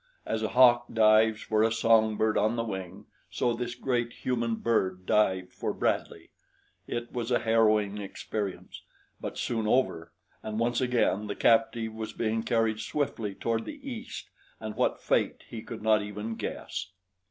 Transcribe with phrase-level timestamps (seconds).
[0.25, 5.05] As a hawk dives for a songbird on the wing, so this great, human bird
[5.05, 6.31] dived for Bradley.
[6.87, 8.81] It was a harrowing experience,
[9.19, 10.11] but soon over,
[10.41, 15.43] and once again the captive was being carried swiftly toward the east and what fate
[15.47, 16.87] he could not even guess.